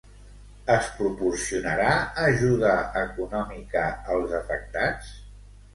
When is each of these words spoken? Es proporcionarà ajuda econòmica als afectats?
Es 0.75 0.87
proporcionarà 1.01 1.91
ajuda 2.23 2.73
econòmica 3.05 3.87
als 4.17 4.37
afectats? 4.43 5.19